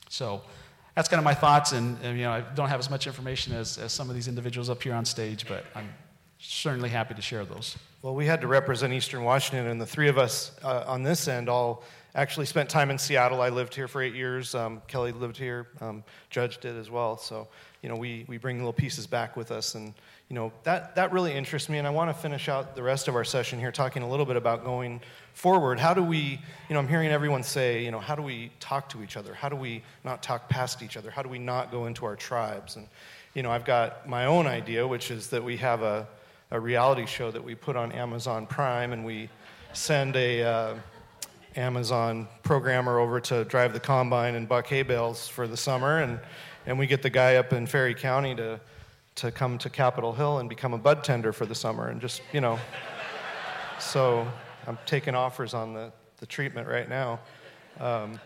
[0.07, 0.41] So
[0.95, 3.53] that's kind of my thoughts, and, and, you know, I don't have as much information
[3.53, 5.93] as, as some of these individuals up here on stage, but I'm
[6.39, 7.77] certainly happy to share those.
[8.01, 11.27] Well, we had to represent Eastern Washington, and the three of us uh, on this
[11.27, 13.41] end all actually spent time in Seattle.
[13.41, 14.53] I lived here for eight years.
[14.53, 15.67] Um, Kelly lived here.
[15.79, 17.17] Um, Judge did as well.
[17.17, 17.47] So,
[17.81, 19.75] you know, we, we bring little pieces back with us.
[19.75, 19.93] And,
[20.27, 21.77] you know, that, that really interests me.
[21.77, 24.25] And I want to finish out the rest of our session here talking a little
[24.25, 24.99] bit about going
[25.33, 25.79] forward.
[25.79, 28.89] How do we, you know, I'm hearing everyone say, you know, how do we talk
[28.89, 29.33] to each other?
[29.33, 31.09] How do we not talk past each other?
[31.09, 32.75] How do we not go into our tribes?
[32.75, 32.87] And,
[33.33, 36.07] you know, I've got my own idea, which is that we have a,
[36.51, 39.29] a reality show that we put on Amazon Prime and we
[39.71, 40.75] send a, uh,
[41.55, 46.19] Amazon programmer over to drive the combine and buck hay bales for the summer, and,
[46.65, 48.59] and we get the guy up in Ferry County to,
[49.15, 52.21] to come to Capitol Hill and become a bud tender for the summer, and just,
[52.31, 52.57] you know.
[53.79, 54.25] so
[54.67, 57.19] I'm taking offers on the, the treatment right now.
[57.79, 58.19] Um,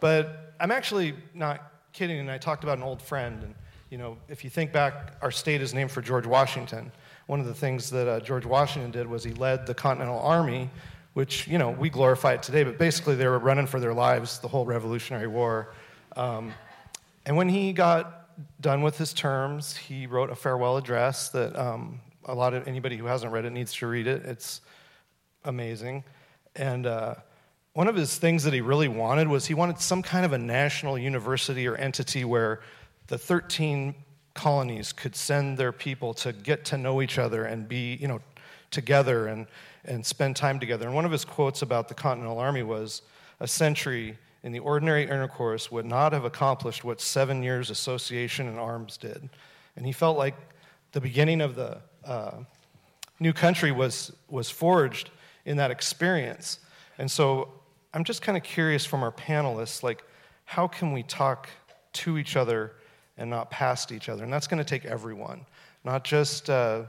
[0.00, 3.54] but I'm actually not kidding, and I talked about an old friend, and,
[3.90, 6.90] you know, if you think back, our state is named for George Washington.
[7.26, 10.70] One of the things that uh, George Washington did was he led the Continental Army
[11.14, 14.38] which, you know, we glorify it today, but basically they were running for their lives
[14.38, 15.74] the whole Revolutionary War.
[16.16, 16.52] Um,
[17.26, 18.28] and when he got
[18.60, 22.96] done with his terms, he wrote a farewell address that um, a lot of anybody
[22.96, 24.24] who hasn't read it needs to read it.
[24.24, 24.60] It's
[25.44, 26.04] amazing.
[26.56, 27.16] And uh,
[27.72, 30.38] one of his things that he really wanted was he wanted some kind of a
[30.38, 32.60] national university or entity where
[33.08, 33.94] the 13
[34.34, 38.20] colonies could send their people to get to know each other and be, you know,
[38.70, 39.46] together and
[39.84, 40.86] and spend time together.
[40.86, 43.02] And one of his quotes about the Continental Army was
[43.40, 48.58] A century in the ordinary intercourse would not have accomplished what seven years' association in
[48.58, 49.28] arms did.
[49.76, 50.34] And he felt like
[50.92, 52.38] the beginning of the uh,
[53.18, 55.10] new country was, was forged
[55.44, 56.58] in that experience.
[56.98, 57.48] And so
[57.92, 60.04] I'm just kind of curious from our panelists, like,
[60.44, 61.48] how can we talk
[61.92, 62.72] to each other
[63.18, 64.24] and not past each other?
[64.24, 65.44] And that's going to take everyone,
[65.84, 66.82] not just uh,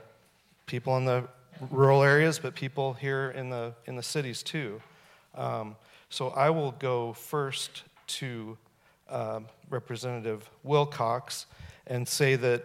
[0.65, 1.27] people in the
[1.69, 4.81] rural areas, but people here in the, in the cities too.
[5.35, 5.75] Um,
[6.09, 8.57] so I will go first to
[9.09, 11.45] uh, Representative Wilcox
[11.87, 12.63] and say that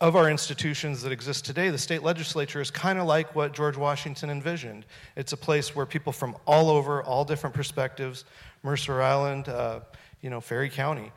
[0.00, 3.78] of our institutions that exist today, the state legislature is kind of like what George
[3.78, 4.84] Washington envisioned.
[5.16, 8.24] It's a place where people from all over, all different perspectives,
[8.62, 9.80] Mercer Island, uh,
[10.20, 11.12] you know, Ferry County,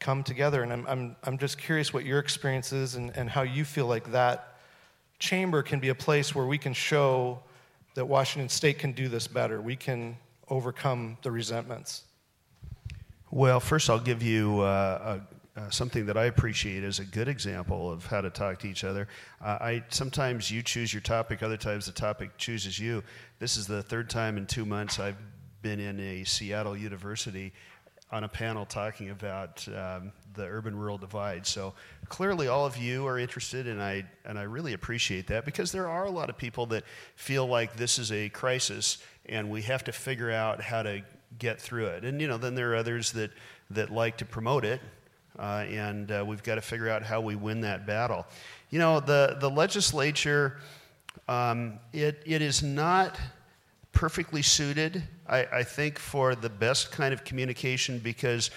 [0.00, 0.62] come together.
[0.62, 3.86] And I'm, I'm, I'm just curious what your experience is and, and how you feel
[3.86, 4.49] like that
[5.20, 7.38] chamber can be a place where we can show
[7.94, 9.60] that Washington State can do this better.
[9.60, 10.16] We can
[10.48, 12.02] overcome the resentments.
[13.30, 17.28] Well, first, I'll give you uh, a uh, something that I appreciate as a good
[17.28, 19.08] example of how to talk to each other.
[19.44, 23.02] Uh, I sometimes you choose your topic, other times the topic chooses you.
[23.40, 25.18] This is the third time in two months I've
[25.60, 27.52] been in a Seattle University
[28.12, 31.46] on a panel talking about um, the urban-rural divide.
[31.46, 31.74] So
[32.08, 35.88] clearly, all of you are interested, and I and I really appreciate that because there
[35.88, 36.84] are a lot of people that
[37.16, 41.02] feel like this is a crisis, and we have to figure out how to
[41.38, 42.04] get through it.
[42.04, 43.30] And you know, then there are others that
[43.70, 44.80] that like to promote it
[45.38, 48.26] uh, and uh, we've got to figure out how we win that battle.
[48.68, 50.58] You know, the, the legislature,
[51.28, 53.18] um, it, it is not
[54.00, 58.50] perfectly suited, I, I, think, for the best kind of communication because,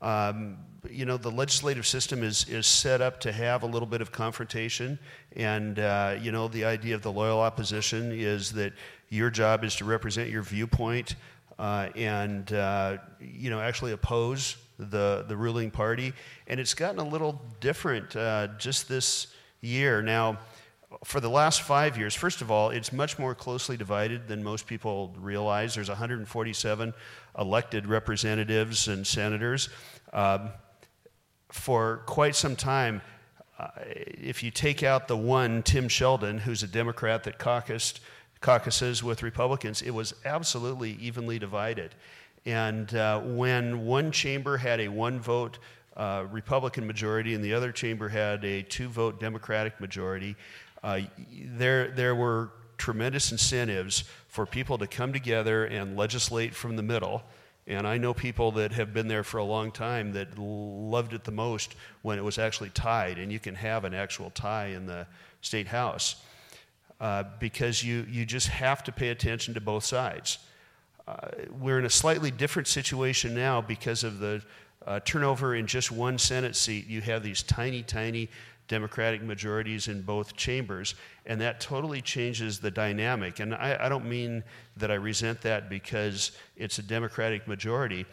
[0.00, 0.56] um,
[0.88, 4.10] you know, the legislative system is, is set up to have a little bit of
[4.10, 4.98] confrontation.
[5.36, 8.72] And, uh, you know, the idea of the loyal opposition is that
[9.10, 11.16] your job is to represent your viewpoint
[11.58, 16.14] uh, and, uh, you know, actually oppose the, the ruling party.
[16.46, 19.26] And it's gotten a little different uh, just this
[19.60, 20.00] year.
[20.00, 20.38] Now,
[21.04, 24.66] for the last five years, first of all, it's much more closely divided than most
[24.66, 25.74] people realize.
[25.74, 26.94] There's 147
[27.38, 29.68] elected representatives and senators.
[30.12, 30.50] Um,
[31.50, 33.02] for quite some time,
[33.58, 38.00] uh, if you take out the one, Tim Sheldon, who's a Democrat that caucused,
[38.40, 41.94] caucuses with Republicans, it was absolutely evenly divided.
[42.44, 45.58] And uh, when one chamber had a one vote
[45.96, 50.36] uh, Republican majority and the other chamber had a two vote Democratic majority,
[50.86, 51.00] uh,
[51.58, 57.24] there, there were tremendous incentives for people to come together and legislate from the middle.
[57.66, 61.24] And I know people that have been there for a long time that loved it
[61.24, 64.86] the most when it was actually tied, and you can have an actual tie in
[64.86, 65.08] the
[65.40, 66.22] state house
[67.00, 70.38] uh, because you, you just have to pay attention to both sides.
[71.08, 71.16] Uh,
[71.58, 74.40] we're in a slightly different situation now because of the
[74.86, 76.86] uh, turnover in just one Senate seat.
[76.86, 78.28] You have these tiny, tiny
[78.68, 83.40] Democratic majorities in both chambers, and that totally changes the dynamic.
[83.40, 84.42] And I, I don't mean
[84.76, 88.06] that I resent that because it's a Democratic majority,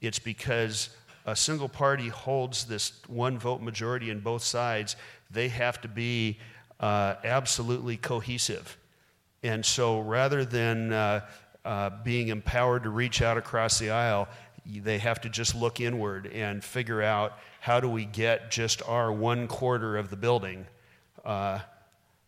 [0.00, 0.90] it's because
[1.26, 4.96] a single party holds this one vote majority in both sides.
[5.30, 6.38] They have to be
[6.80, 8.78] uh, absolutely cohesive.
[9.42, 11.20] And so rather than uh,
[11.64, 14.28] uh, being empowered to reach out across the aisle,
[14.64, 19.12] they have to just look inward and figure out how do we get just our
[19.12, 20.66] one quarter of the building
[21.24, 21.60] uh,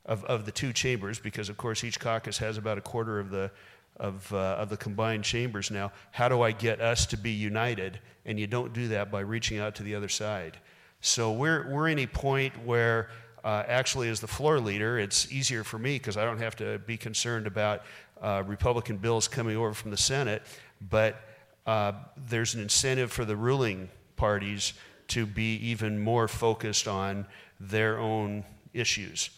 [0.06, 3.30] of, of the two chambers, because of course each caucus has about a quarter of
[3.30, 3.50] the,
[3.96, 5.92] of, uh, of the combined chambers now.
[6.10, 8.00] How do I get us to be united?
[8.24, 10.58] And you don't do that by reaching out to the other side.
[11.00, 13.08] So we're, we're in a point where
[13.42, 16.78] uh, actually, as the floor leader, it's easier for me because I don't have to
[16.80, 17.82] be concerned about
[18.20, 20.42] uh, Republican bills coming over from the Senate,
[20.90, 21.22] but
[21.66, 21.92] uh,
[22.28, 24.74] there's an incentive for the ruling parties
[25.10, 27.26] to be even more focused on
[27.58, 29.30] their own issues.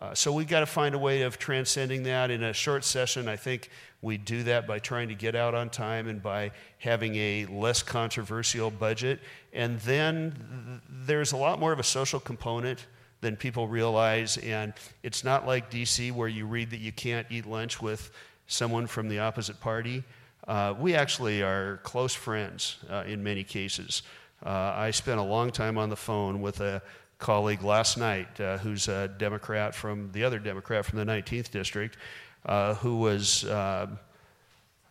[0.00, 2.30] Uh, so we've got to find a way of transcending that.
[2.30, 3.70] In a short session, I think
[4.02, 7.82] we do that by trying to get out on time and by having a less
[7.82, 9.20] controversial budget.
[9.52, 12.86] And then th- there's a lot more of a social component
[13.22, 14.36] than people realize.
[14.36, 18.10] And it's not like DC where you read that you can't eat lunch with
[18.46, 20.04] someone from the opposite party.
[20.46, 24.02] Uh, we actually are close friends uh, in many cases.
[24.44, 26.82] Uh, I spent a long time on the phone with a
[27.18, 31.96] colleague last night uh, who's a Democrat from the other Democrat from the 19th district
[32.44, 33.86] uh, who was uh,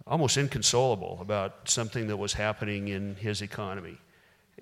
[0.08, 3.98] almost inconsolable about something that was happening in his economy.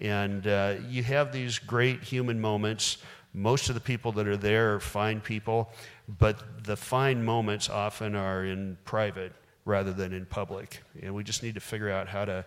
[0.01, 0.45] And
[0.89, 2.97] you have these great human moments
[3.33, 5.69] most of the people that are there are fine people,
[6.07, 9.31] but the fine moments often are in private
[9.63, 10.81] rather than in public.
[11.01, 12.45] And we just need to figure out how to,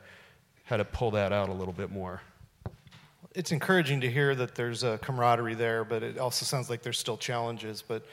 [0.64, 2.20] how to pull that out a little bit more.
[3.34, 7.00] It's encouraging to hear that there's a camaraderie there, but it also sounds like there's
[7.00, 7.82] still challenges.
[7.82, 8.06] But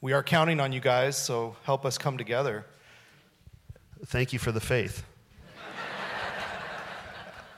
[0.00, 2.64] we are counting on you guys, so help us come together.
[4.06, 5.04] Thank you for the faith.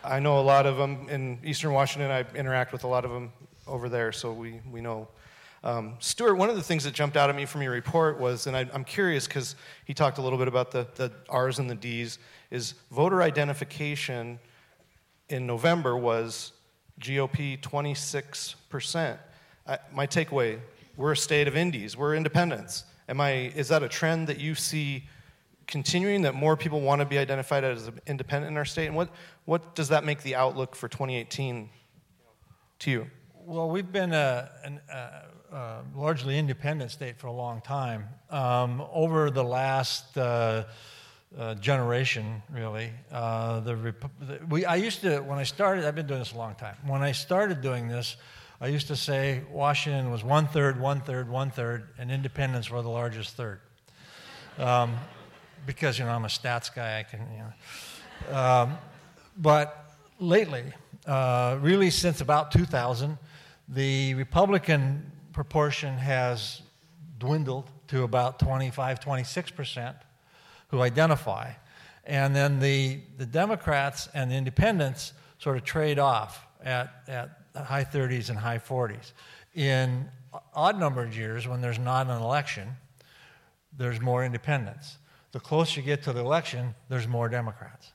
[0.02, 2.10] I know a lot of them in Eastern Washington.
[2.10, 3.32] I interact with a lot of them
[3.66, 5.06] over there, so we, we know.
[5.62, 8.46] Um, Stuart, one of the things that jumped out at me from your report was,
[8.46, 11.68] and I, am curious because he talked a little bit about the, the R's and
[11.68, 12.18] the D's,
[12.50, 14.38] is voter identification
[15.28, 16.52] in November was
[17.00, 19.18] GOP 26%.
[19.66, 20.60] I, my takeaway
[21.00, 22.84] we're a state of indies, we're independents.
[23.08, 25.04] Am I, is that a trend that you see
[25.66, 28.86] continuing, that more people want to be identified as independent in our state?
[28.86, 29.08] And what,
[29.46, 31.70] what does that make the outlook for 2018
[32.80, 33.06] to you?
[33.34, 38.08] Well, we've been a, an, a, a largely independent state for a long time.
[38.28, 40.64] Um, over the last uh,
[41.38, 46.06] uh, generation, really, uh, the, the, we, I used to, when I started, I've been
[46.06, 46.76] doing this a long time.
[46.84, 48.16] When I started doing this,
[48.60, 52.82] I used to say Washington was one third, one third, one third, and independents were
[52.82, 53.60] the largest third.
[54.58, 54.96] Um,
[55.66, 58.36] because, you know, I'm a stats guy, I can, you know.
[58.36, 58.78] Um,
[59.36, 60.64] but lately,
[61.06, 63.16] uh, really since about 2000,
[63.68, 66.62] the Republican proportion has
[67.18, 69.94] dwindled to about 25, 26%
[70.70, 71.52] who identify.
[72.04, 77.84] And then the, the Democrats and the independents sort of trade off at, at high
[77.84, 79.12] 30s and high 40s.
[79.54, 80.08] In
[80.54, 82.68] odd numbered years, when there's not an election,
[83.76, 84.98] there's more independents.
[85.32, 87.92] The closer you get to the election, there's more Democrats.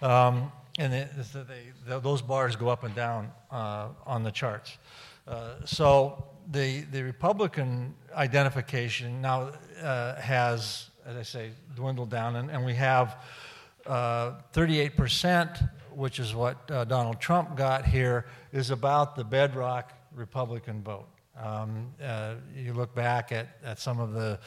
[0.00, 4.78] Um, and they, they, those bars go up and down uh, on the charts.
[5.26, 9.52] Uh, so the, the Republican identification now
[9.82, 13.16] uh, has, as I say, dwindled down, and, and we have
[13.86, 20.82] 38% uh, which is what uh, Donald Trump got here, is about the bedrock Republican
[20.82, 21.08] vote.
[21.38, 24.38] Um, uh, you look back at, at some of the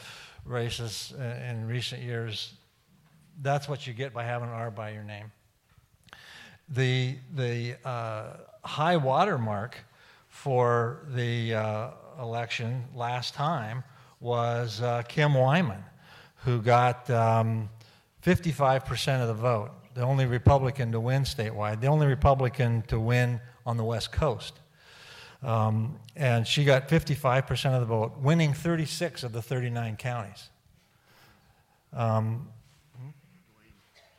[0.44, 1.12] races
[1.48, 2.54] in recent years,
[3.42, 5.30] that's what you get by having an R by your name.
[6.68, 9.76] The, the uh, high water mark
[10.28, 11.90] for the uh,
[12.20, 13.84] election last time
[14.20, 15.82] was uh, Kim Wyman,
[16.44, 17.68] who got um,
[18.22, 23.40] 55% of the vote the only Republican to win statewide, the only Republican to win
[23.64, 24.52] on the West Coast.
[25.42, 30.50] Um, and she got 55% of the vote, winning 36 of the 39 counties.
[31.94, 32.48] Um,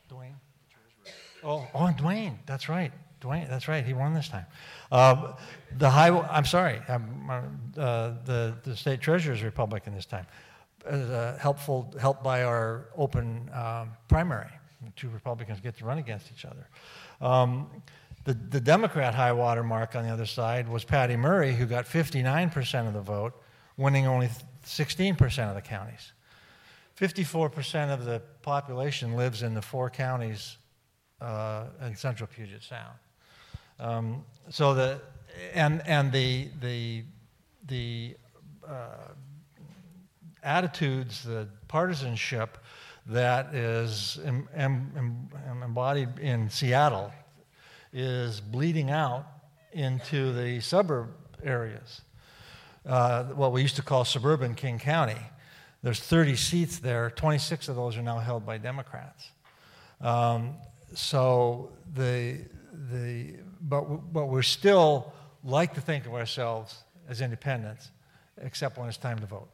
[0.10, 0.36] Duane?
[1.44, 2.92] Oh, oh, Duane, that's right.
[3.20, 3.86] Duane, that's right.
[3.86, 4.46] He won this time.
[4.92, 5.34] Uh,
[5.78, 7.30] the high, I'm sorry, I'm,
[7.78, 10.26] uh, the, the state treasurer is Republican this time.
[10.90, 14.50] Uh, helpful, helped by our open um, primary
[14.96, 16.68] two Republicans get to run against each other.
[17.20, 17.68] Um,
[18.24, 21.86] the, the Democrat high water mark on the other side was Patty Murray, who got
[21.86, 23.34] 59% of the vote,
[23.78, 24.30] winning only
[24.66, 26.12] 16% of the counties.
[27.00, 30.58] 54% of the population lives in the four counties
[31.22, 32.98] uh, in central Puget Sound.
[33.80, 35.02] Um, so the
[35.54, 37.04] and and the the
[37.68, 38.18] the
[38.68, 39.12] uh,
[40.48, 42.58] attitudes, the partisanship
[43.08, 47.12] that is em, em, em, embodied in Seattle
[47.94, 49.26] is bleeding out
[49.72, 51.10] into the suburb
[51.44, 52.02] areas,
[52.86, 55.22] uh, what we used to call suburban King County.
[55.84, 59.30] There's 30 seats there, 26 of those are now held by Democrats.
[60.02, 60.56] Um,
[60.94, 62.40] so the,
[62.92, 67.92] the, but, but we're still like to think of ourselves as independents,
[68.42, 69.50] except when it's time to vote.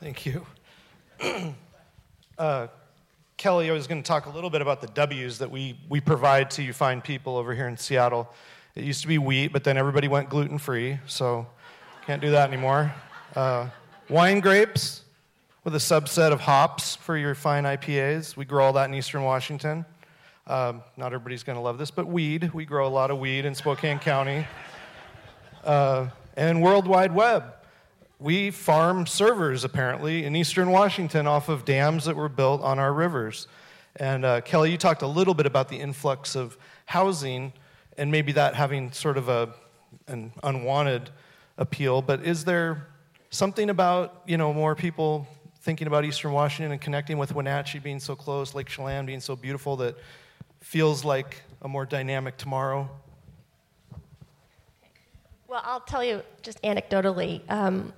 [0.00, 0.46] Thank you.
[2.38, 2.68] Uh,
[3.36, 6.00] Kelly, I was going to talk a little bit about the W's that we, we
[6.00, 8.32] provide to you fine people over here in Seattle.
[8.76, 11.48] It used to be wheat, but then everybody went gluten free, so
[12.06, 12.94] can't do that anymore.
[13.34, 13.70] Uh,
[14.08, 15.02] wine grapes
[15.64, 18.36] with a subset of hops for your fine IPAs.
[18.36, 19.84] We grow all that in eastern Washington.
[20.46, 22.54] Um, not everybody's going to love this, but weed.
[22.54, 24.46] We grow a lot of weed in Spokane County.
[25.64, 27.57] Uh, and World Wide Web
[28.20, 32.92] we farm servers apparently in eastern Washington off of dams that were built on our
[32.92, 33.46] rivers.
[33.96, 36.56] And uh, Kelly, you talked a little bit about the influx of
[36.86, 37.52] housing
[37.96, 39.54] and maybe that having sort of a,
[40.06, 41.10] an unwanted
[41.56, 42.02] appeal.
[42.02, 42.86] But is there
[43.30, 45.26] something about you know more people
[45.60, 49.36] thinking about Eastern Washington and connecting with Wenatchee being so close, Lake Chelan being so
[49.36, 49.96] beautiful that
[50.60, 52.88] feels like a more dynamic tomorrow?
[55.48, 57.40] Well, I'll tell you just anecdotally.
[57.48, 57.92] Um,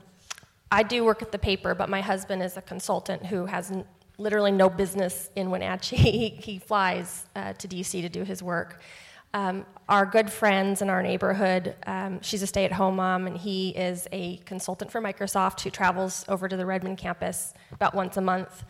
[0.72, 3.84] I do work at the paper, but my husband is a consultant who has n-
[4.18, 5.96] literally no business in Wenatchee.
[5.96, 8.80] he, he flies uh, to DC to do his work.
[9.32, 13.36] Um, our good friends in our neighborhood, um, she's a stay at home mom, and
[13.36, 18.16] he is a consultant for Microsoft who travels over to the Redmond campus about once
[18.16, 18.64] a month.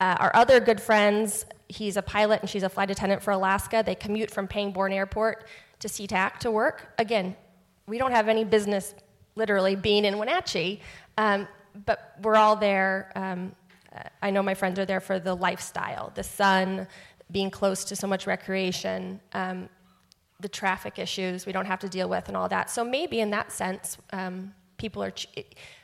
[0.00, 3.82] Uh, our other good friends, he's a pilot and she's a flight attendant for Alaska.
[3.84, 5.46] They commute from Pangborn Airport
[5.80, 6.94] to SeaTac to work.
[6.98, 7.36] Again,
[7.86, 8.94] we don't have any business
[9.36, 10.80] literally being in Wenatchee,
[11.18, 11.48] um,
[11.86, 13.12] but we're all there.
[13.14, 13.54] Um,
[14.22, 16.86] I know my friends are there for the lifestyle, the sun,
[17.30, 19.68] being close to so much recreation, um,
[20.40, 22.70] the traffic issues we don't have to deal with, and all that.
[22.70, 25.12] So maybe in that sense, um, people are,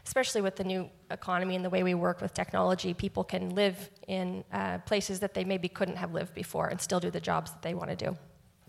[0.05, 3.91] especially with the new economy and the way we work with technology, people can live
[4.09, 7.53] in uh, places that they maybe couldn't have lived before and still do the jobs
[7.53, 8.17] that they want to do.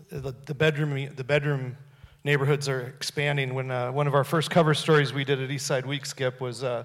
[0.08, 1.76] The, the bedroom, the bedroom
[2.24, 3.54] neighborhoods are expanding.
[3.54, 6.62] When uh, one of our first cover stories we did at Eastside Week, Skip, was
[6.62, 6.84] uh,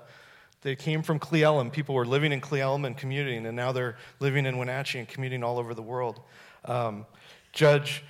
[0.62, 1.72] they came from Cle Elum.
[1.72, 5.08] People were living in Cle Elum and commuting, and now they're living in Wenatchee and
[5.08, 6.22] commuting all over the world.
[6.66, 7.06] Um,
[7.54, 8.04] Judge,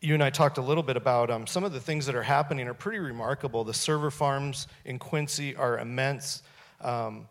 [0.00, 2.22] you and I talked a little bit about um, some of the things that are
[2.22, 3.64] happening are pretty remarkable.
[3.64, 6.42] The server farms in Quincy are immense.
[6.80, 7.28] Um,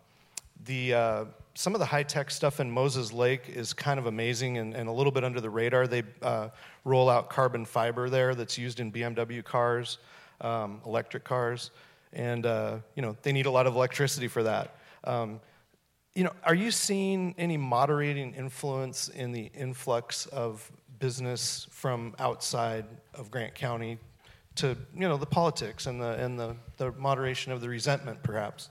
[0.65, 4.57] the, uh, some of the high tech stuff in Moses Lake is kind of amazing
[4.57, 5.87] and, and a little bit under the radar.
[5.87, 6.49] They uh,
[6.85, 9.97] roll out carbon fiber there that's used in BMW cars,
[10.39, 11.71] um, electric cars,
[12.13, 14.75] and uh, you know they need a lot of electricity for that.
[15.03, 15.41] Um,
[16.13, 22.85] you know, are you seeing any moderating influence in the influx of business from outside
[23.13, 23.97] of Grant County
[24.55, 28.69] to you know the politics and the and the, the moderation of the resentment perhaps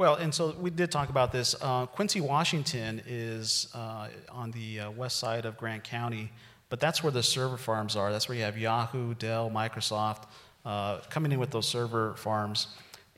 [0.00, 1.54] well and so we did talk about this.
[1.60, 6.32] Uh, quincy washington is uh, on the uh, west side of grant county
[6.70, 8.10] but that's where the server farms are.
[8.10, 10.22] That's where you have yahoo dell microsoft
[10.64, 12.68] uh, coming in with those server farms.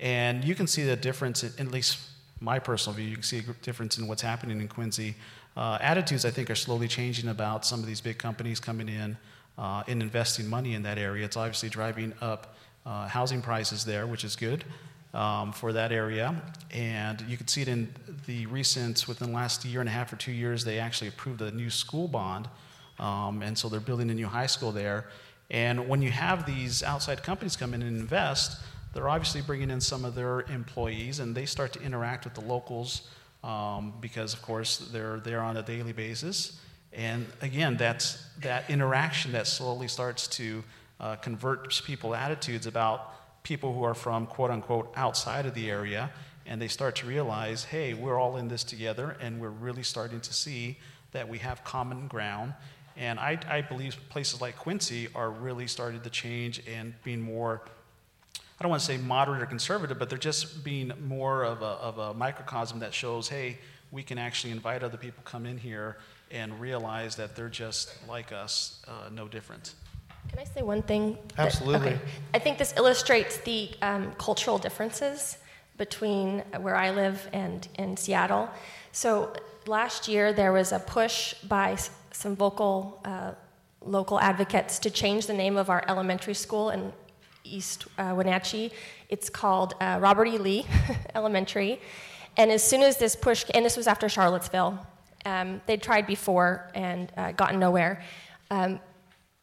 [0.01, 2.01] And you can see the difference at least
[2.41, 5.15] my personal view you can see a difference in what's happening in quincy.
[5.57, 9.17] Uh, attitudes, I think, are slowly changing about some of these big companies coming in
[9.57, 11.25] uh, and investing money in that area.
[11.27, 14.65] It's obviously driving up housing prices there, which is good
[15.15, 16.41] um, for that area.
[16.71, 17.95] And you can see it in
[18.27, 21.43] the recent, within the last year and a half or two years, they actually approved
[21.43, 22.49] a new school bond.
[22.99, 25.07] Um, and so they're building a new high school there.
[25.51, 28.61] And when you have these outside companies come in and invest,
[28.95, 32.41] they're obviously bringing in some of their employees and they start to interact with the
[32.41, 33.09] locals
[33.43, 36.61] um, because, of course, they're there on a daily basis.
[36.93, 40.63] And again, that's that interaction that slowly starts to
[41.01, 46.11] uh, convert people's attitudes about people who are from quote unquote outside of the area.
[46.45, 50.21] And they start to realize, hey, we're all in this together, and we're really starting
[50.21, 50.79] to see
[51.13, 52.55] that we have common ground.
[52.97, 57.63] And I, I believe places like Quincy are really starting to change and being more
[58.63, 61.65] I don't want to say moderate or conservative, but they're just being more of a,
[61.65, 63.59] of a microcosm that shows, hey,
[63.91, 65.97] we can actually invite other people come in here
[66.31, 69.75] and realize that they're just like us, uh, no different.
[70.33, 71.19] Can I say one thing?
[71.37, 71.89] That, Absolutely.
[71.89, 72.01] Okay.
[72.33, 75.37] I think this illustrates the um, cultural differences
[75.77, 78.49] between where I live and in Seattle.
[78.93, 79.35] So
[79.67, 81.77] last year there was a push by
[82.13, 83.33] some vocal uh,
[83.85, 86.95] local advocates to change the name of our elementary school in
[87.45, 88.73] East uh, Wenatchee.
[89.11, 90.39] It's called uh, Robert E.
[90.39, 90.65] Lee
[91.15, 91.79] Elementary.
[92.39, 94.79] And as soon as this push, and this was after Charlottesville,
[95.27, 98.03] um, they'd tried before and uh, gotten nowhere.
[98.51, 98.81] Um,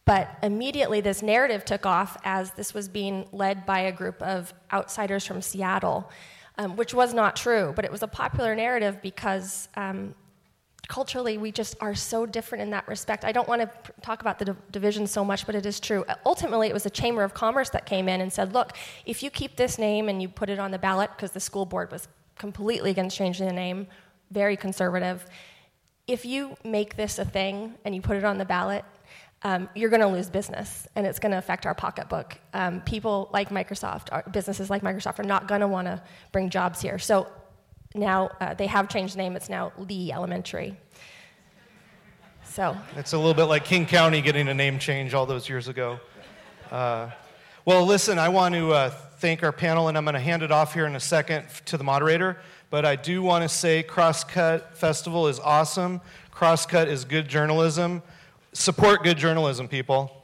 [0.09, 4.51] but immediately this narrative took off as this was being led by a group of
[4.73, 6.09] outsiders from Seattle,
[6.57, 7.73] um, which was not true.
[7.75, 10.15] But it was a popular narrative because um,
[10.87, 13.69] culturally we just are so different in that respect i don't want to
[14.01, 17.21] talk about the division so much but it is true ultimately it was the chamber
[17.21, 18.71] of commerce that came in and said look
[19.05, 21.63] if you keep this name and you put it on the ballot because the school
[21.63, 22.07] board was
[22.39, 23.85] completely against changing the name
[24.31, 25.27] very conservative
[26.07, 28.83] if you make this a thing and you put it on the ballot
[29.43, 32.37] um, you're going to lose business and it's going to affect our pocketbook.
[32.53, 36.81] Um, people like Microsoft, businesses like Microsoft, are not going to want to bring jobs
[36.81, 36.99] here.
[36.99, 37.27] So
[37.95, 39.35] now uh, they have changed the name.
[39.35, 40.77] It's now Lee Elementary.
[42.43, 45.67] So it's a little bit like King County getting a name change all those years
[45.67, 45.99] ago.
[46.69, 47.09] Uh,
[47.63, 50.51] well, listen, I want to uh, thank our panel, and I'm going to hand it
[50.51, 52.37] off here in a second to the moderator.
[52.69, 56.01] But I do want to say Crosscut Festival is awesome.
[56.31, 58.01] Crosscut is good journalism.
[58.53, 60.18] Support good journalism, people.